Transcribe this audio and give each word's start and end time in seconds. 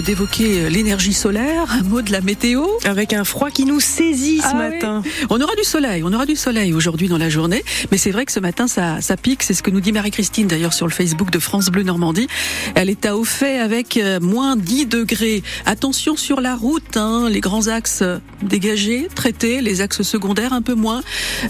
d'évoquer 0.00 0.70
l'énergie 0.70 1.12
solaire, 1.12 1.66
un 1.72 1.82
mot 1.82 2.00
de 2.00 2.12
la 2.12 2.20
météo. 2.20 2.64
Avec 2.84 3.12
un 3.12 3.24
froid 3.24 3.50
qui 3.50 3.64
nous 3.64 3.80
saisit 3.80 4.38
ce 4.38 4.46
Ah 4.48 4.54
matin. 4.54 5.02
oui. 5.04 5.10
On 5.30 5.40
aura 5.40 5.56
du 5.56 5.64
soleil, 5.64 6.04
on 6.04 6.12
aura 6.12 6.26
du 6.26 6.36
soleil 6.36 6.72
aujourd'hui 6.72 7.08
dans 7.08 7.18
la 7.18 7.28
journée, 7.28 7.64
mais 7.90 7.98
c'est 7.98 8.12
vrai 8.12 8.24
que 8.24 8.30
ce 8.30 8.38
matin 8.38 8.68
ça, 8.68 9.00
ça 9.00 9.16
pique, 9.16 9.42
c'est 9.42 9.52
ce 9.52 9.64
que 9.64 9.70
nous 9.72 9.80
dit 9.80 9.90
Marie-Christine 9.90 10.46
d'ailleurs 10.46 10.74
sur 10.74 10.86
le 10.86 10.92
Facebook 10.92 11.32
de 11.32 11.40
France 11.40 11.70
Bleu 11.70 11.82
Normandie. 11.82 12.28
Elle 12.76 12.88
est 12.88 13.04
à 13.04 13.16
au 13.16 13.24
fait 13.24 13.58
avec 13.58 13.96
euh, 13.96 14.20
moins 14.20 14.54
10 14.54 14.86
degrés. 14.86 15.42
Attention 15.66 16.14
sur 16.14 16.40
la 16.40 16.54
route, 16.54 16.96
hein, 16.96 17.28
les 17.28 17.40
grands 17.40 17.66
axes 17.66 18.02
euh, 18.02 18.18
dégagés, 18.42 19.08
traités, 19.12 19.60
les 19.60 19.80
axes 19.80 20.02
secondaires 20.02 20.52
un 20.52 20.62
peu 20.62 20.74
moins. 20.74 21.02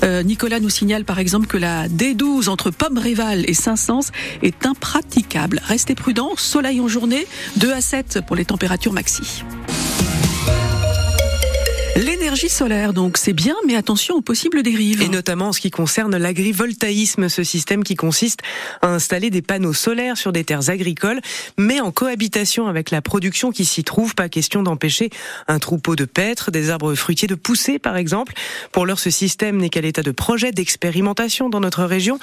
Euh, 0.03 0.23
Nicolas 0.23 0.61
nous 0.61 0.71
signale 0.71 1.05
par 1.05 1.19
exemple 1.19 1.47
que 1.47 1.59
la 1.59 1.89
D12 1.89 2.49
entre 2.49 2.71
Pomme-Réval 2.71 3.45
et 3.47 3.53
Saint-Saëns 3.55 4.11
est 4.43 4.65
impraticable. 4.65 5.61
Restez 5.63 5.95
prudents, 5.95 6.33
soleil 6.39 6.81
en 6.81 6.89
journée, 6.89 7.27
2 7.59 7.71
à 7.71 7.83
7 7.83 8.21
pour 8.31 8.37
les 8.37 8.45
températures 8.45 8.93
maxi. 8.93 9.43
L'énergie 12.31 12.49
solaire, 12.49 12.93
donc, 12.93 13.17
c'est 13.17 13.33
bien, 13.33 13.57
mais 13.67 13.75
attention 13.75 14.15
aux 14.15 14.21
possibles 14.21 14.63
dérives. 14.63 15.03
Et 15.03 15.09
notamment 15.09 15.49
en 15.49 15.53
ce 15.53 15.59
qui 15.59 15.73
concerne 15.73 16.17
l'agrivoltaïsme, 16.17 17.29
ce 17.29 17.43
système 17.43 17.83
qui 17.83 17.97
consiste 17.97 18.39
à 18.83 18.87
installer 18.87 19.31
des 19.31 19.43
panneaux 19.43 19.73
solaires 19.73 20.17
sur 20.17 20.31
des 20.31 20.45
terres 20.45 20.71
agricoles, 20.71 21.21
mais 21.59 21.81
en 21.81 21.91
cohabitation 21.91 22.69
avec 22.69 22.93
la 22.93 23.03
production 23.03 23.51
qui 23.51 23.65
s'y 23.65 23.83
trouve. 23.83 24.15
Pas 24.15 24.29
question 24.29 24.63
d'empêcher 24.63 25.11
un 25.49 25.59
troupeau 25.59 25.97
de 25.97 26.05
paître, 26.05 26.53
des 26.53 26.71
arbres 26.71 26.95
fruitiers 26.95 27.27
de 27.27 27.35
pousser, 27.35 27.81
par 27.81 27.97
exemple. 27.97 28.33
Pour 28.71 28.87
l'heure, 28.87 29.01
ce 29.01 29.11
système 29.11 29.57
n'est 29.57 29.69
qu'à 29.69 29.81
l'état 29.81 30.03
de 30.03 30.13
projet 30.13 30.53
d'expérimentation 30.53 31.49
dans 31.49 31.59
notre 31.59 31.83
région, 31.83 32.21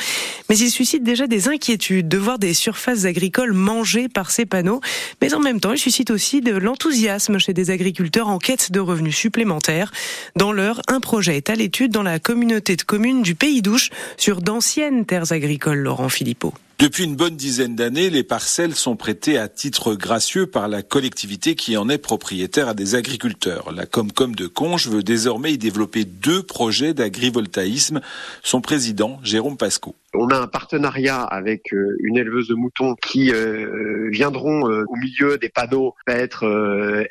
mais 0.48 0.58
il 0.58 0.72
suscite 0.72 1.04
déjà 1.04 1.28
des 1.28 1.50
inquiétudes 1.50 2.08
de 2.08 2.18
voir 2.18 2.40
des 2.40 2.54
surfaces 2.54 3.04
agricoles 3.04 3.52
mangées 3.52 4.08
par 4.08 4.32
ces 4.32 4.46
panneaux. 4.46 4.80
Mais 5.22 5.34
en 5.34 5.42
même 5.42 5.60
temps, 5.60 5.74
il 5.74 5.78
suscite 5.78 6.12
aussi 6.12 6.40
de 6.40 6.54
l'enthousiasme 6.56 7.40
chez 7.40 7.52
des 7.52 7.72
agriculteurs 7.72 8.30
en 8.30 8.38
quête 8.38 8.72
de 8.72 8.80
revenus 8.80 9.18
supplémentaires. 9.18 9.92
Dans 10.36 10.52
l'heure, 10.52 10.82
un 10.88 11.00
projet 11.00 11.38
est 11.38 11.50
à 11.50 11.56
l'étude 11.56 11.92
dans 11.92 12.04
la 12.04 12.20
communauté 12.20 12.76
de 12.76 12.84
communes 12.84 13.22
du 13.22 13.36
Pays 13.36 13.62
d'Ouche 13.62 13.90
sur 14.18 14.42
d'anciennes 14.42 15.06
terres 15.06 15.32
agricoles, 15.32 15.80
Laurent 15.80 16.10
Philippot. 16.10 16.54
Depuis 16.80 17.06
une 17.06 17.16
bonne 17.16 17.36
dizaine 17.36 17.76
d'années, 17.76 18.12
les 18.12 18.22
parcelles 18.22 18.76
sont 18.76 18.96
prêtées 18.96 19.40
à 19.40 19.48
titre 19.48 19.96
gracieux 19.96 20.46
par 20.46 20.68
la 20.68 20.84
collectivité 20.84 21.56
qui 21.56 21.76
en 21.76 21.90
est 21.90 21.98
propriétaire 21.98 22.68
à 22.68 22.76
des 22.76 22.94
agriculteurs. 22.94 23.72
La 23.72 23.88
Comcom 23.88 24.36
de 24.36 24.46
Conches 24.46 24.88
veut 24.88 25.02
désormais 25.02 25.54
y 25.54 25.58
développer 25.58 26.06
deux 26.06 26.44
projets 26.44 26.94
d'agrivoltaïsme. 26.94 28.00
Son 28.44 28.62
président, 28.62 29.20
Jérôme 29.24 29.58
Pasco. 29.58 29.96
On 30.14 30.30
a 30.30 30.40
un 30.40 30.48
partenariat 30.48 31.22
avec 31.22 31.74
euh, 31.74 31.98
une 32.00 32.18
éleveuse 32.18 32.48
de 32.48 32.56
moutons 32.56 32.96
qui 32.96 33.32
euh, 33.32 34.10
viendront 34.10 34.70
euh, 34.70 34.84
au 34.88 34.96
milieu 34.96 35.38
des 35.38 35.50
panneaux 35.50 35.96
être 36.08 36.46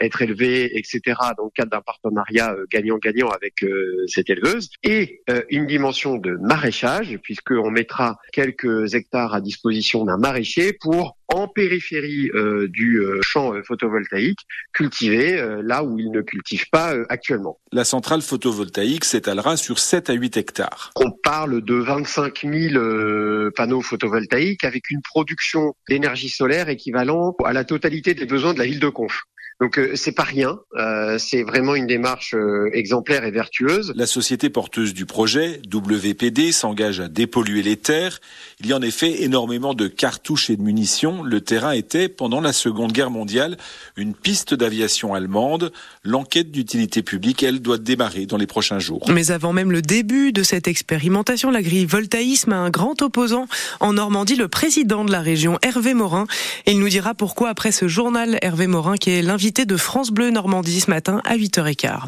être 0.00 0.22
élevés, 0.22 0.78
etc. 0.78 1.00
Dans 1.36 1.44
le 1.44 1.50
cadre 1.54 1.70
d'un 1.70 1.80
partenariat 1.80 2.56
gagnant-gagnant 2.70 3.28
avec 3.28 3.64
cette 4.06 4.30
éleveuse 4.30 4.70
et 4.82 5.22
une 5.50 5.66
dimension 5.66 6.16
de 6.16 6.36
maraîchage 6.40 7.18
puisqu'on 7.22 7.70
mettra 7.70 8.18
quelques 8.32 8.94
hectares 8.94 9.34
à 9.34 9.40
disposition 9.40 9.55
d'un 10.04 10.16
maraîcher 10.18 10.72
pour 10.72 11.16
en 11.28 11.48
périphérie 11.48 12.30
euh, 12.34 12.68
du 12.68 13.00
euh, 13.00 13.20
champ 13.22 13.52
euh, 13.52 13.62
photovoltaïque 13.62 14.38
cultiver 14.72 15.38
euh, 15.38 15.60
là 15.64 15.82
où 15.82 15.98
il 15.98 16.10
ne 16.10 16.22
cultive 16.22 16.68
pas 16.70 16.94
euh, 16.94 17.04
actuellement. 17.08 17.58
La 17.72 17.84
centrale 17.84 18.22
photovoltaïque 18.22 19.04
s'étalera 19.04 19.56
sur 19.56 19.78
7 19.78 20.10
à 20.10 20.12
8 20.12 20.36
hectares. 20.36 20.92
On 20.96 21.10
parle 21.10 21.62
de 21.62 21.74
25 21.74 22.46
000 22.48 22.74
euh, 22.74 23.50
panneaux 23.56 23.82
photovoltaïques 23.82 24.64
avec 24.64 24.90
une 24.90 25.02
production 25.02 25.74
d'énergie 25.88 26.28
solaire 26.28 26.68
équivalent 26.68 27.34
à 27.44 27.52
la 27.52 27.64
totalité 27.64 28.14
des 28.14 28.26
besoins 28.26 28.54
de 28.54 28.58
la 28.58 28.66
ville 28.66 28.80
de 28.80 28.88
Conches. 28.88 29.24
Donc 29.58 29.78
euh, 29.78 29.92
c'est 29.94 30.12
pas 30.12 30.22
rien, 30.22 30.58
euh, 30.76 31.16
c'est 31.18 31.42
vraiment 31.42 31.74
une 31.74 31.86
démarche 31.86 32.34
euh, 32.34 32.68
exemplaire 32.74 33.24
et 33.24 33.30
vertueuse. 33.30 33.94
La 33.96 34.04
société 34.04 34.50
porteuse 34.50 34.92
du 34.92 35.06
projet, 35.06 35.62
WPD, 35.72 36.52
s'engage 36.52 37.00
à 37.00 37.08
dépolluer 37.08 37.62
les 37.62 37.78
terres. 37.78 38.20
Il 38.60 38.66
y 38.66 38.74
a 38.74 38.76
en 38.76 38.82
effet 38.82 39.22
énormément 39.22 39.72
de 39.72 39.88
cartouches 39.88 40.50
et 40.50 40.56
de 40.56 40.62
munitions. 40.62 41.22
Le 41.22 41.40
terrain 41.40 41.70
était, 41.70 42.10
pendant 42.10 42.42
la 42.42 42.52
Seconde 42.52 42.92
Guerre 42.92 43.10
mondiale, 43.10 43.56
une 43.96 44.14
piste 44.14 44.52
d'aviation 44.52 45.14
allemande. 45.14 45.72
L'enquête 46.04 46.50
d'utilité 46.50 47.02
publique, 47.02 47.42
elle, 47.42 47.60
doit 47.60 47.78
démarrer 47.78 48.26
dans 48.26 48.36
les 48.36 48.46
prochains 48.46 48.78
jours. 48.78 49.06
Mais 49.08 49.30
avant 49.30 49.54
même 49.54 49.72
le 49.72 49.80
début 49.80 50.32
de 50.32 50.42
cette 50.42 50.68
expérimentation, 50.68 51.50
l'agrivoltaïsme 51.50 52.52
a 52.52 52.56
un 52.56 52.70
grand 52.70 53.00
opposant 53.00 53.46
en 53.80 53.94
Normandie, 53.94 54.36
le 54.36 54.48
président 54.48 55.02
de 55.06 55.12
la 55.12 55.20
région, 55.20 55.58
Hervé 55.62 55.94
Morin. 55.94 56.26
Et 56.66 56.72
il 56.72 56.78
nous 56.78 56.90
dira 56.90 57.14
pourquoi 57.14 57.48
après 57.48 57.72
ce 57.72 57.88
journal, 57.88 58.38
Hervé 58.42 58.66
Morin, 58.66 58.98
qui 58.98 59.12
est 59.12 59.22
l'invité 59.22 59.45
de 59.52 59.76
France 59.76 60.10
Bleu 60.10 60.30
Normandie 60.30 60.80
ce 60.80 60.90
matin 60.90 61.22
à 61.24 61.36
8h15. 61.36 62.00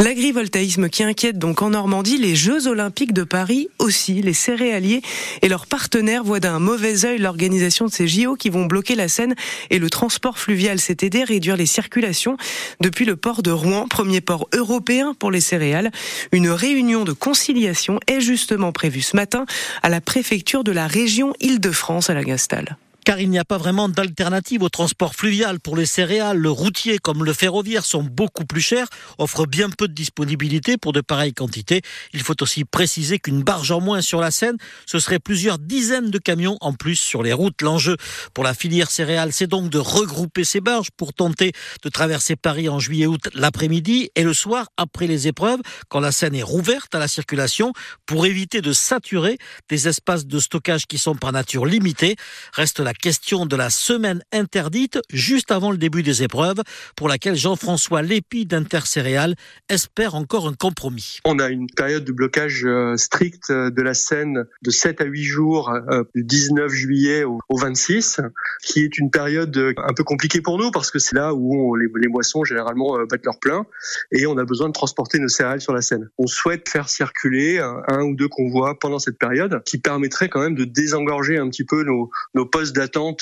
L'agrivoltaïsme 0.00 0.88
qui 0.88 1.04
inquiète 1.04 1.38
donc 1.38 1.62
en 1.62 1.70
Normandie, 1.70 2.18
les 2.18 2.34
Jeux 2.34 2.66
Olympiques 2.66 3.12
de 3.12 3.22
Paris 3.22 3.68
aussi, 3.78 4.20
les 4.20 4.32
céréaliers 4.32 5.00
et 5.42 5.48
leurs 5.48 5.66
partenaires 5.66 6.24
voient 6.24 6.40
d'un 6.40 6.58
mauvais 6.58 7.04
œil 7.04 7.18
l'organisation 7.18 7.86
de 7.86 7.92
ces 7.92 8.08
JO 8.08 8.34
qui 8.34 8.50
vont 8.50 8.66
bloquer 8.66 8.96
la 8.96 9.08
Seine 9.08 9.36
et 9.70 9.78
le 9.78 9.90
transport 9.90 10.38
fluvial 10.38 10.78
aidé 10.88 11.22
à 11.22 11.24
réduire 11.24 11.56
les 11.56 11.66
circulations 11.66 12.36
depuis 12.80 13.04
le 13.04 13.14
port 13.14 13.42
de 13.42 13.52
Rouen, 13.52 13.86
premier 13.86 14.20
port 14.20 14.48
européen 14.52 15.14
pour 15.16 15.30
les 15.30 15.40
céréales. 15.40 15.92
Une 16.32 16.50
réunion 16.50 17.04
de 17.04 17.12
conciliation 17.12 18.00
est 18.08 18.20
justement 18.20 18.72
prévue 18.72 19.02
ce 19.02 19.14
matin 19.14 19.46
à 19.82 19.88
la 19.88 20.00
préfecture 20.00 20.64
de 20.64 20.72
la 20.72 20.88
région 20.88 21.32
Île-de-France 21.40 22.10
à 22.10 22.14
la 22.14 22.24
Gastal 22.24 22.76
car 23.04 23.20
il 23.20 23.30
n'y 23.30 23.38
a 23.38 23.44
pas 23.44 23.58
vraiment 23.58 23.88
d'alternative 23.88 24.62
au 24.62 24.68
transport 24.68 25.14
fluvial 25.14 25.60
pour 25.60 25.76
les 25.76 25.86
céréales. 25.86 26.38
Le 26.38 26.50
routier 26.50 26.98
comme 26.98 27.24
le 27.24 27.32
ferroviaire 27.32 27.84
sont 27.84 28.02
beaucoup 28.02 28.44
plus 28.44 28.60
chers, 28.60 28.86
offrent 29.18 29.46
bien 29.46 29.70
peu 29.70 29.88
de 29.88 29.92
disponibilité 29.92 30.76
pour 30.76 30.92
de 30.92 31.00
pareilles 31.00 31.34
quantités. 31.34 31.82
Il 32.12 32.22
faut 32.22 32.40
aussi 32.42 32.64
préciser 32.64 33.18
qu'une 33.18 33.42
barge 33.42 33.70
en 33.70 33.80
moins 33.80 34.00
sur 34.00 34.20
la 34.20 34.30
Seine, 34.30 34.56
ce 34.86 34.98
serait 34.98 35.18
plusieurs 35.18 35.58
dizaines 35.58 36.10
de 36.10 36.18
camions 36.18 36.56
en 36.60 36.72
plus 36.72 36.96
sur 36.96 37.22
les 37.22 37.32
routes. 37.32 37.60
L'enjeu 37.62 37.96
pour 38.34 38.44
la 38.44 38.54
filière 38.54 38.90
céréale, 38.90 39.32
c'est 39.32 39.46
donc 39.46 39.70
de 39.70 39.78
regrouper 39.78 40.44
ces 40.44 40.60
barges 40.60 40.90
pour 40.96 41.12
tenter 41.12 41.52
de 41.82 41.88
traverser 41.88 42.36
Paris 42.36 42.68
en 42.68 42.78
juillet-août 42.78 43.28
l'après-midi 43.34 44.10
et 44.14 44.22
le 44.22 44.34
soir 44.34 44.68
après 44.76 45.06
les 45.06 45.28
épreuves, 45.28 45.60
quand 45.88 46.00
la 46.00 46.12
Seine 46.12 46.34
est 46.34 46.42
rouverte 46.42 46.94
à 46.94 46.98
la 46.98 47.08
circulation, 47.08 47.72
pour 48.06 48.26
éviter 48.26 48.60
de 48.60 48.72
saturer 48.72 49.38
des 49.68 49.88
espaces 49.88 50.26
de 50.26 50.38
stockage 50.38 50.86
qui 50.86 50.98
sont 50.98 51.14
par 51.14 51.32
nature 51.32 51.66
limités. 51.66 52.16
Reste 52.52 52.80
la 52.80 52.91
question 52.92 53.46
de 53.46 53.56
la 53.56 53.70
semaine 53.70 54.22
interdite 54.32 54.98
juste 55.10 55.50
avant 55.50 55.70
le 55.70 55.76
début 55.76 56.02
des 56.02 56.22
épreuves, 56.22 56.60
pour 56.96 57.08
laquelle 57.08 57.36
Jean-François 57.36 58.02
Lépi 58.02 58.46
d'Intercéréales 58.46 59.34
espère 59.68 60.14
encore 60.14 60.48
un 60.48 60.54
compromis. 60.54 61.18
On 61.24 61.38
a 61.38 61.48
une 61.48 61.68
période 61.68 62.04
de 62.04 62.12
blocage 62.12 62.64
euh, 62.64 62.96
strict 62.96 63.50
euh, 63.50 63.70
de 63.70 63.82
la 63.82 63.94
Seine 63.94 64.46
de 64.62 64.70
7 64.70 65.00
à 65.00 65.04
8 65.04 65.22
jours, 65.22 65.70
euh, 65.70 66.04
du 66.14 66.24
19 66.24 66.70
juillet 66.70 67.24
au, 67.24 67.38
au 67.48 67.58
26, 67.58 68.20
qui 68.62 68.80
est 68.80 68.98
une 68.98 69.10
période 69.10 69.56
un 69.76 69.94
peu 69.94 70.04
compliquée 70.04 70.40
pour 70.40 70.58
nous 70.58 70.70
parce 70.70 70.90
que 70.90 70.98
c'est 70.98 71.16
là 71.16 71.34
où 71.34 71.74
les, 71.76 72.08
moissons 72.08 72.44
généralement 72.44 72.98
battent 73.08 73.24
leur 73.24 73.38
plein 73.38 73.64
et 74.10 74.26
on 74.26 74.36
a 74.36 74.44
besoin 74.44 74.68
de 74.68 74.72
transporter 74.72 75.18
nos 75.18 75.28
céréales 75.28 75.60
sur 75.60 75.72
la 75.72 75.80
Seine. 75.80 76.10
On 76.18 76.26
souhaite 76.26 76.68
faire 76.68 76.88
circuler 76.88 77.58
un, 77.58 77.82
un 77.88 78.02
ou 78.02 78.14
deux 78.14 78.28
convois 78.28 78.78
pendant 78.78 78.98
cette 78.98 79.18
période 79.18 79.62
qui 79.64 79.78
permettrait 79.78 80.28
quand 80.28 80.40
même 80.40 80.54
de 80.54 80.64
désengorger 80.64 81.38
un 81.38 81.48
petit 81.48 81.64
peu 81.64 81.84
nos, 81.84 82.10
nos 82.34 82.46
postes 82.46 82.74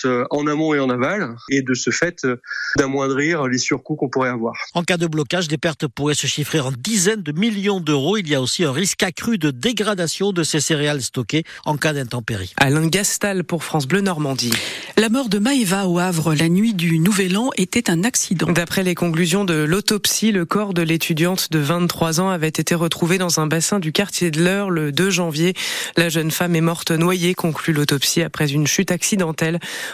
euh, 0.04 0.24
en 0.30 0.46
amont 0.46 0.74
et 0.74 0.80
en 0.80 0.90
aval 0.90 1.36
et 1.50 1.62
de 1.62 1.74
ce 1.74 1.90
fait 1.90 2.24
euh, 2.24 2.36
d'amoindrir 2.76 3.46
les 3.46 3.58
surcoûts 3.58 3.96
qu'on 3.96 4.08
pourrait 4.08 4.30
avoir. 4.30 4.54
En 4.74 4.82
cas 4.82 4.96
de 4.96 5.06
blocage, 5.06 5.48
des 5.48 5.58
pertes 5.58 5.86
pourraient 5.86 6.14
se 6.14 6.26
chiffrer 6.26 6.60
en 6.60 6.72
dizaines 6.72 7.22
de 7.22 7.32
millions 7.32 7.80
d'euros. 7.80 8.16
Il 8.16 8.28
y 8.28 8.34
a 8.34 8.40
aussi 8.40 8.64
un 8.64 8.72
risque 8.72 9.02
accru 9.02 9.38
de 9.38 9.50
dégradation 9.50 10.32
de 10.32 10.42
ces 10.42 10.60
céréales 10.60 11.02
stockées 11.02 11.44
en 11.64 11.76
cas 11.76 11.92
d'intempérie. 11.92 12.52
Alain 12.58 12.86
Gastal 12.86 13.44
pour 13.44 13.64
France 13.64 13.86
Bleu 13.86 14.00
Normandie. 14.00 14.52
La 14.96 15.08
mort 15.08 15.28
de 15.28 15.38
Maëva 15.38 15.86
au 15.86 15.98
Havre 15.98 16.34
la 16.34 16.48
nuit 16.48 16.74
du 16.74 16.98
Nouvel 16.98 17.36
An 17.36 17.50
était 17.56 17.90
un 17.90 18.04
accident. 18.04 18.52
D'après 18.52 18.82
les 18.82 18.94
conclusions 18.94 19.44
de 19.44 19.54
l'autopsie, 19.54 20.32
le 20.32 20.44
corps 20.44 20.74
de 20.74 20.82
l'étudiante 20.82 21.50
de 21.50 21.58
23 21.58 22.20
ans 22.20 22.28
avait 22.28 22.48
été 22.48 22.74
retrouvé 22.74 23.18
dans 23.18 23.40
un 23.40 23.46
bassin 23.46 23.78
du 23.78 23.92
quartier 23.92 24.30
de 24.30 24.42
l'Eure 24.42 24.70
le 24.70 24.92
2 24.92 25.10
janvier. 25.10 25.54
La 25.96 26.08
jeune 26.08 26.30
femme 26.30 26.54
est 26.54 26.60
morte 26.60 26.90
noyée, 26.90 27.34
conclut 27.34 27.72
l'autopsie 27.72 28.22
après 28.22 28.52
une 28.52 28.66
chute 28.66 28.90
accidentelle. 28.90 29.49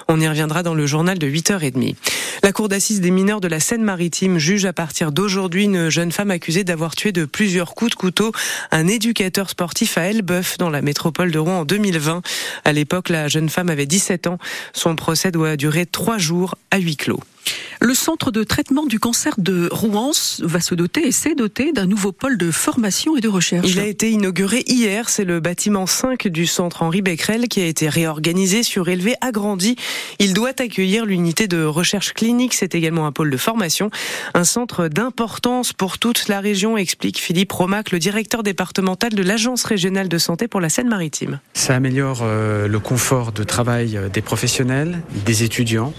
On 0.08 0.20
y 0.20 0.29
reviendra 0.29 0.62
dans 0.62 0.75
le 0.75 0.87
journal 0.87 1.19
de 1.19 1.26
8h30. 1.26 1.94
La 2.43 2.53
cour 2.53 2.69
d'assises 2.69 3.00
des 3.00 3.11
mineurs 3.11 3.41
de 3.41 3.49
la 3.49 3.61
Seine-Maritime 3.61 4.38
juge 4.38 4.67
à 4.67 4.73
partir 4.73 5.12
d'aujourd'hui 5.12 5.64
une 5.64 5.88
jeune 5.88 6.12
femme 6.12 6.31
accusée 6.31 6.64
d'avoir 6.64 6.94
tué 6.94 7.12
de 7.12 7.25
plusieurs 7.25 7.75
coups 7.75 7.93
de 7.93 7.97
couteau 7.97 8.32
un 8.70 8.87
éducateur 8.88 9.50
sportif 9.50 9.99
à 9.99 10.03
Elbeuf 10.03 10.58
dans 10.58 10.70
la 10.70 10.82
métropole 10.82 11.31
de 11.31 11.38
Rouen 11.38 11.61
en 11.61 11.64
2020. 11.64 12.23
À 12.64 12.73
l'époque, 12.73 13.08
la 13.08 13.29
jeune 13.29 13.49
femme 13.49 13.70
avait 13.70 13.87
17 13.87 14.26
ans. 14.26 14.38
Son 14.73 14.97
procès 14.97 15.31
doit 15.31 15.56
durer 15.56 15.87
trois 15.87 16.19
jours 16.19 16.56
à 16.70 16.79
huis 16.79 16.97
clos. 16.97 17.20
Le 17.81 17.94
centre 17.94 18.31
de 18.31 18.43
traitement 18.43 18.87
du 18.87 18.98
cancer 18.98 19.34
de 19.38 19.69
Rouen 19.70 20.12
va 20.40 20.60
se 20.60 20.75
doter 20.75 21.06
et 21.06 21.12
s'est 21.12 21.34
doté 21.34 21.72
d'un 21.72 21.87
nouveau 21.87 22.12
pôle 22.12 22.38
de 22.38 22.50
formation 22.50 23.16
et 23.16 23.20
de 23.20 23.28
recherche. 23.28 23.69
Il 23.69 23.78
a 23.78 23.87
été 23.87 24.10
inauguré 24.10 24.64
hier. 24.66 25.08
C'est 25.08 25.25
le 25.25 25.40
bâtiment 25.40 25.87
5 25.87 26.28
du 26.28 26.46
centre 26.46 26.82
Henri 26.82 27.02
Becquerel 27.02 27.48
qui 27.48 27.60
a 27.60 27.66
été 27.66 27.88
réorganisé, 27.88 28.62
surélevé, 28.62 29.14
agrandi. 29.20 29.76
Il 30.19 30.32
doit 30.32 30.60
accueillir 30.60 31.04
l'unité 31.04 31.48
de 31.48 31.64
recherche 31.64 32.12
clinique. 32.14 32.54
C'est 32.54 32.75
également 32.75 33.06
un 33.06 33.12
pôle 33.12 33.31
de 33.31 33.37
formation. 33.37 33.90
Un 34.34 34.44
centre 34.44 34.88
d'importance 34.88 35.72
pour 35.72 35.99
toute 35.99 36.28
la 36.28 36.40
région, 36.40 36.76
explique 36.76 37.19
Philippe 37.19 37.52
Romac, 37.52 37.92
le 37.92 37.99
directeur 37.99 38.42
départemental 38.42 39.14
de 39.14 39.22
l'Agence 39.22 39.64
régionale 39.64 40.08
de 40.08 40.19
santé 40.19 40.49
pour 40.49 40.60
la 40.60 40.69
Seine-Maritime. 40.69 41.40
Ça 41.54 41.75
améliore 41.75 42.20
euh, 42.22 42.69
le 42.69 42.78
confort 42.78 43.32
de 43.32 43.44
travail 43.44 43.99
des 44.12 44.22
professionnels, 44.22 45.02
des 45.25 45.42
étudiants. 45.42 45.92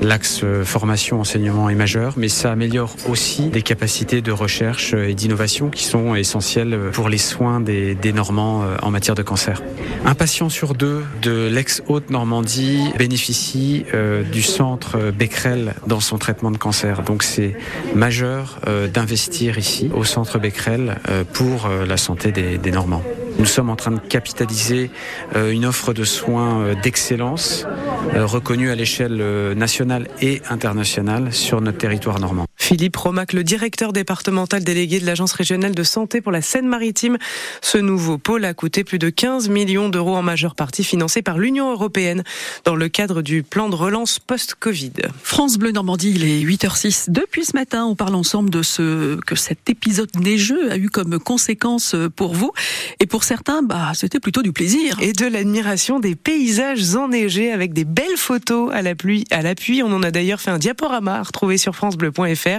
L'axe 0.00 0.40
euh, 0.42 0.64
formation 0.88 1.20
enseignement 1.20 1.68
est 1.68 1.74
majeur, 1.74 2.14
mais 2.16 2.28
ça 2.28 2.50
améliore 2.50 2.96
aussi 3.10 3.50
des 3.50 3.60
capacités 3.60 4.22
de 4.22 4.32
recherche 4.32 4.94
et 4.94 5.12
d'innovation 5.12 5.68
qui 5.68 5.84
sont 5.84 6.14
essentielles 6.14 6.78
pour 6.94 7.10
les 7.10 7.18
soins 7.18 7.60
des, 7.60 8.12
Normands 8.14 8.62
euh, 8.62 8.76
en 8.80 8.90
matière 8.90 9.14
de 9.14 9.20
cancer. 9.20 9.62
Un 10.06 10.14
patient 10.14 10.48
sur 10.48 10.72
deux 10.72 11.04
de 11.20 11.46
l'ex-Haute-Normandie 11.52 12.84
bénéficie 12.96 13.84
euh, 13.92 14.22
du 14.22 14.40
centre 14.40 15.10
Becquerel 15.10 15.74
dans 15.86 16.00
son 16.00 16.16
traitement 16.16 16.50
de 16.50 16.56
cancer. 16.56 17.02
Donc 17.02 17.22
c'est 17.22 17.54
majeur 17.94 18.58
euh, 18.66 18.88
d'investir 18.88 19.58
ici 19.58 19.90
au 19.94 20.04
centre 20.04 20.38
Becquerel 20.38 20.96
pour 21.34 21.68
la 21.68 21.98
santé 21.98 22.32
des 22.32 22.70
Normands. 22.70 23.02
Nous 23.38 23.46
sommes 23.46 23.70
en 23.70 23.76
train 23.76 23.92
de 23.92 24.00
capitaliser 24.00 24.90
une 25.34 25.64
offre 25.64 25.92
de 25.92 26.04
soins 26.04 26.74
d'excellence 26.82 27.66
reconnue 28.14 28.70
à 28.70 28.74
l'échelle 28.74 29.16
nationale 29.56 30.08
et 30.20 30.42
internationale 30.50 31.32
sur 31.32 31.60
notre 31.60 31.78
territoire 31.78 32.18
normand. 32.18 32.46
Philippe 32.68 32.96
Romac, 32.96 33.32
le 33.32 33.44
directeur 33.44 33.94
départemental 33.94 34.62
délégué 34.62 35.00
de 35.00 35.06
l'Agence 35.06 35.32
régionale 35.32 35.74
de 35.74 35.82
santé 35.82 36.20
pour 36.20 36.32
la 36.32 36.42
Seine-Maritime. 36.42 37.16
Ce 37.62 37.78
nouveau 37.78 38.18
pôle 38.18 38.44
a 38.44 38.52
coûté 38.52 38.84
plus 38.84 38.98
de 38.98 39.08
15 39.08 39.48
millions 39.48 39.88
d'euros 39.88 40.14
en 40.14 40.20
majeure 40.20 40.54
partie 40.54 40.84
financé 40.84 41.22
par 41.22 41.38
l'Union 41.38 41.72
européenne 41.72 42.24
dans 42.66 42.74
le 42.74 42.90
cadre 42.90 43.22
du 43.22 43.42
plan 43.42 43.70
de 43.70 43.74
relance 43.74 44.18
post-Covid. 44.18 44.92
France 45.22 45.56
Bleu 45.56 45.72
Normandie, 45.72 46.10
il 46.10 46.24
est 46.24 46.42
8h06. 46.42 47.06
Depuis 47.08 47.46
ce 47.46 47.56
matin, 47.56 47.86
on 47.86 47.96
parle 47.96 48.14
ensemble 48.14 48.50
de 48.50 48.60
ce 48.60 49.18
que 49.22 49.34
cet 49.34 49.70
épisode 49.70 50.14
neigeux 50.20 50.70
a 50.70 50.76
eu 50.76 50.90
comme 50.90 51.18
conséquence 51.18 51.96
pour 52.16 52.34
vous. 52.34 52.52
Et 53.00 53.06
pour 53.06 53.24
certains, 53.24 53.62
bah, 53.62 53.92
c'était 53.94 54.20
plutôt 54.20 54.42
du 54.42 54.52
plaisir. 54.52 54.98
Et 55.00 55.14
de 55.14 55.24
l'admiration 55.24 56.00
des 56.00 56.16
paysages 56.16 56.94
enneigés 56.96 57.50
avec 57.50 57.72
des 57.72 57.86
belles 57.86 58.18
photos 58.18 58.70
à 58.74 58.82
l'appui. 58.82 59.24
À 59.30 59.40
l'appui, 59.40 59.82
on 59.82 59.90
en 59.90 60.02
a 60.02 60.10
d'ailleurs 60.10 60.42
fait 60.42 60.50
un 60.50 60.58
diaporama 60.58 61.22
retrouvé 61.22 61.56
sur 61.56 61.74
francebleu.fr. 61.74 62.57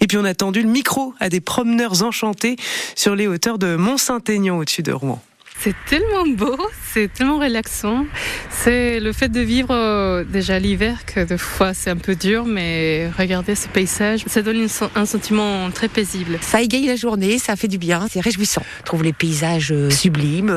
Et 0.00 0.06
puis 0.06 0.16
on 0.18 0.24
a 0.24 0.34
tendu 0.34 0.62
le 0.62 0.68
micro 0.68 1.14
à 1.20 1.28
des 1.28 1.40
promeneurs 1.40 2.02
enchantés 2.02 2.56
sur 2.94 3.14
les 3.14 3.26
hauteurs 3.26 3.58
de 3.58 3.76
Mont-Saint-Aignan 3.76 4.58
au-dessus 4.58 4.82
de 4.82 4.92
Rouen. 4.92 5.20
C'est 5.64 5.74
tellement 5.86 6.26
beau, 6.26 6.58
c'est 6.92 7.10
tellement 7.10 7.38
relaxant. 7.38 8.04
C'est 8.50 9.00
le 9.00 9.14
fait 9.14 9.30
de 9.30 9.40
vivre 9.40 9.70
euh, 9.70 10.22
déjà 10.22 10.58
l'hiver 10.58 11.06
que 11.06 11.24
des 11.24 11.38
fois 11.38 11.72
c'est 11.72 11.88
un 11.88 11.96
peu 11.96 12.14
dur, 12.14 12.44
mais 12.44 13.10
regarder 13.16 13.54
ce 13.54 13.68
paysage, 13.68 14.24
ça 14.26 14.42
donne 14.42 14.66
un 14.94 15.06
sentiment 15.06 15.70
très 15.70 15.88
paisible. 15.88 16.38
Ça 16.42 16.60
égaye 16.60 16.86
la 16.86 16.96
journée, 16.96 17.38
ça 17.38 17.56
fait 17.56 17.66
du 17.66 17.78
bien, 17.78 18.06
c'est 18.10 18.20
réjouissant. 18.20 18.62
Je 18.80 18.84
trouve 18.84 19.02
les 19.02 19.14
paysages 19.14 19.72
euh, 19.72 19.88
sublimes, 19.88 20.52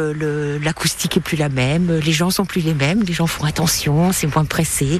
l'acoustique 0.62 1.16
est 1.16 1.22
plus 1.22 1.38
la 1.38 1.48
même, 1.48 2.02
les 2.06 2.12
gens 2.12 2.30
sont 2.30 2.44
plus 2.44 2.60
les 2.60 2.74
mêmes, 2.74 3.04
les 3.04 3.14
gens 3.14 3.28
font 3.28 3.46
attention, 3.46 4.12
c'est 4.12 4.28
moins 4.36 4.44
pressé 4.44 5.00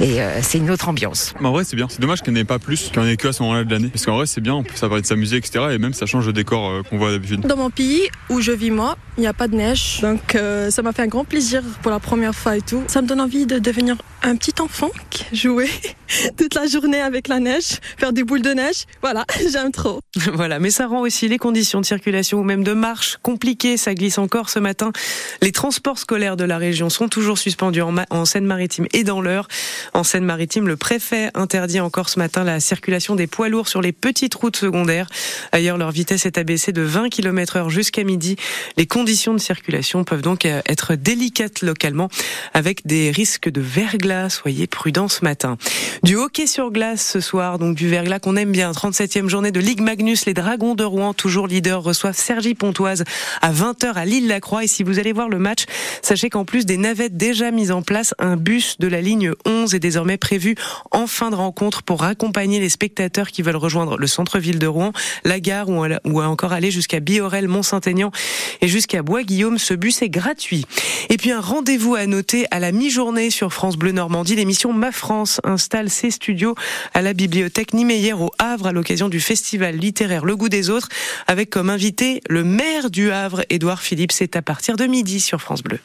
et 0.00 0.22
euh, 0.22 0.38
c'est 0.42 0.58
une 0.58 0.70
autre 0.70 0.88
ambiance. 0.88 1.34
en 1.42 1.50
vrai 1.50 1.64
c'est 1.64 1.74
bien, 1.74 1.88
c'est 1.88 2.00
dommage 2.00 2.22
qu'il 2.22 2.32
n'y 2.34 2.38
en 2.38 2.42
ait 2.42 2.44
pas 2.44 2.60
plus, 2.60 2.90
qu'il 2.90 3.02
n'y 3.02 3.08
en 3.08 3.10
ait 3.10 3.16
que 3.16 3.26
à 3.26 3.32
ce 3.32 3.42
moment-là 3.42 3.64
de 3.64 3.72
l'année. 3.72 3.88
Parce 3.88 4.06
qu'en 4.06 4.14
vrai 4.14 4.26
c'est 4.26 4.40
bien, 4.40 4.62
ça 4.76 4.86
permet 4.86 5.02
de 5.02 5.06
s'amuser, 5.06 5.38
etc. 5.38 5.64
Et 5.72 5.78
même 5.78 5.92
ça 5.92 6.06
change 6.06 6.28
le 6.28 6.32
décor 6.32 6.84
qu'on 6.88 6.98
voit 6.98 7.10
d'habitude. 7.10 7.40
Dans 7.40 7.56
mon 7.56 7.70
pays 7.70 8.02
où 8.28 8.40
je 8.40 8.52
vis 8.52 8.70
moi, 8.70 8.96
il 9.18 9.22
n'y 9.22 9.26
a 9.26 9.39
pas 9.40 9.48
de 9.48 9.56
neige. 9.56 10.00
Donc 10.02 10.34
euh, 10.34 10.70
ça 10.70 10.82
m'a 10.82 10.92
fait 10.92 11.00
un 11.00 11.06
grand 11.06 11.24
plaisir 11.24 11.62
pour 11.80 11.90
la 11.90 11.98
première 11.98 12.34
fois 12.34 12.58
et 12.58 12.60
tout. 12.60 12.82
Ça 12.88 13.00
me 13.00 13.06
donne 13.06 13.22
envie 13.22 13.46
de 13.46 13.58
devenir 13.58 13.96
un 14.22 14.36
petit 14.36 14.60
enfant 14.60 14.90
jouait 15.32 15.70
toute 16.36 16.54
la 16.54 16.66
journée 16.66 17.00
avec 17.00 17.26
la 17.26 17.40
neige, 17.40 17.78
faire 17.96 18.12
des 18.12 18.22
boules 18.22 18.42
de 18.42 18.50
neige. 18.50 18.84
Voilà, 19.00 19.24
j'aime 19.50 19.72
trop. 19.72 20.00
Voilà, 20.34 20.58
mais 20.58 20.70
ça 20.70 20.86
rend 20.86 21.00
aussi 21.00 21.28
les 21.28 21.38
conditions 21.38 21.80
de 21.80 21.86
circulation 21.86 22.38
ou 22.38 22.42
même 22.42 22.64
de 22.64 22.72
marche 22.72 23.18
compliquées. 23.22 23.76
Ça 23.76 23.94
glisse 23.94 24.18
encore 24.18 24.50
ce 24.50 24.58
matin. 24.58 24.92
Les 25.40 25.52
transports 25.52 25.98
scolaires 25.98 26.36
de 26.36 26.44
la 26.44 26.58
région 26.58 26.90
sont 26.90 27.08
toujours 27.08 27.38
suspendus 27.38 27.80
en, 27.80 27.94
en 28.10 28.24
Seine-Maritime 28.26 28.86
et 28.92 29.04
dans 29.04 29.22
l'heure. 29.22 29.48
En 29.94 30.04
Seine-Maritime, 30.04 30.68
le 30.68 30.76
préfet 30.76 31.30
interdit 31.34 31.80
encore 31.80 32.10
ce 32.10 32.18
matin 32.18 32.44
la 32.44 32.60
circulation 32.60 33.16
des 33.16 33.26
poids 33.26 33.48
lourds 33.48 33.68
sur 33.68 33.80
les 33.80 33.92
petites 33.92 34.34
routes 34.34 34.56
secondaires. 34.56 35.08
Ailleurs, 35.52 35.78
leur 35.78 35.90
vitesse 35.90 36.26
est 36.26 36.36
abaissée 36.36 36.72
de 36.72 36.82
20 36.82 37.08
km 37.08 37.56
heure 37.56 37.70
jusqu'à 37.70 38.04
midi. 38.04 38.36
Les 38.76 38.86
conditions 38.86 39.19
de 39.28 39.38
circulation 39.38 40.02
peuvent 40.04 40.22
donc 40.22 40.46
euh, 40.46 40.62
être 40.66 40.94
délicates 40.94 41.60
localement 41.60 42.08
avec 42.54 42.86
des 42.86 43.10
risques 43.10 43.50
de 43.50 43.60
verglas. 43.60 44.30
Soyez 44.30 44.66
prudents 44.66 45.08
ce 45.08 45.22
matin. 45.22 45.58
Du 46.02 46.16
hockey 46.16 46.46
sur 46.46 46.70
glace 46.70 47.06
ce 47.06 47.20
soir, 47.20 47.58
donc 47.58 47.76
du 47.76 47.88
verglas 47.88 48.18
qu'on 48.18 48.36
aime 48.36 48.52
bien. 48.52 48.70
37e 48.72 49.28
journée 49.28 49.52
de 49.52 49.60
Ligue 49.60 49.82
Magnus. 49.82 50.24
Les 50.24 50.32
Dragons 50.32 50.74
de 50.74 50.84
Rouen, 50.84 51.12
toujours 51.12 51.46
leader, 51.46 51.82
reçoivent 51.82 52.16
Sergi 52.16 52.54
Pontoise 52.54 53.04
à 53.42 53.52
20h 53.52 53.92
à 53.92 54.04
Lille-la-Croix. 54.06 54.64
Et 54.64 54.68
si 54.68 54.82
vous 54.82 54.98
allez 54.98 55.12
voir 55.12 55.28
le 55.28 55.38
match, 55.38 55.64
sachez 56.00 56.30
qu'en 56.30 56.46
plus 56.46 56.64
des 56.64 56.78
navettes 56.78 57.16
déjà 57.16 57.50
mises 57.50 57.72
en 57.72 57.82
place, 57.82 58.14
un 58.18 58.36
bus 58.36 58.78
de 58.78 58.88
la 58.88 59.02
ligne 59.02 59.32
11 59.44 59.74
est 59.74 59.80
désormais 59.80 60.16
prévu 60.16 60.54
en 60.90 61.06
fin 61.06 61.30
de 61.30 61.34
rencontre 61.34 61.82
pour 61.82 62.04
accompagner 62.04 62.58
les 62.60 62.70
spectateurs 62.70 63.28
qui 63.28 63.42
veulent 63.42 63.56
rejoindre 63.56 63.98
le 63.98 64.06
centre-ville 64.06 64.58
de 64.58 64.66
Rouen, 64.66 64.92
la 65.24 65.40
gare 65.40 65.68
ou 65.68 66.22
encore 66.22 66.52
aller 66.52 66.70
jusqu'à 66.70 67.00
Biorel, 67.00 67.48
Mont-Saint-Aignan 67.48 68.10
et 68.60 68.68
jusqu'à 68.68 69.02
Bois-Guillaume. 69.10 69.58
Ce 69.58 69.74
bus 69.74 70.02
est 70.02 70.08
gratuit. 70.08 70.64
Et 71.08 71.16
puis 71.16 71.32
un 71.32 71.40
rendez-vous 71.40 71.96
à 71.96 72.06
noter 72.06 72.46
à 72.52 72.60
la 72.60 72.70
mi-journée 72.70 73.30
sur 73.30 73.52
France 73.52 73.76
Bleu 73.76 73.90
Normandie. 73.90 74.36
L'émission 74.36 74.72
Ma 74.72 74.92
France 74.92 75.40
installe 75.42 75.90
ses 75.90 76.12
studios 76.12 76.54
à 76.94 77.02
la 77.02 77.12
bibliothèque 77.12 77.74
Niemeyer 77.74 78.12
au 78.12 78.30
Havre 78.38 78.68
à 78.68 78.72
l'occasion 78.72 79.08
du 79.08 79.18
festival 79.18 79.74
littéraire 79.74 80.24
Le 80.24 80.36
Goût 80.36 80.48
des 80.48 80.70
Autres 80.70 80.88
avec 81.26 81.50
comme 81.50 81.70
invité 81.70 82.20
le 82.28 82.44
maire 82.44 82.88
du 82.88 83.10
Havre, 83.10 83.42
Édouard 83.50 83.82
Philippe. 83.82 84.12
C'est 84.12 84.36
à 84.36 84.42
partir 84.42 84.76
de 84.76 84.84
midi 84.84 85.18
sur 85.18 85.40
France 85.40 85.64
Bleu. 85.64 85.80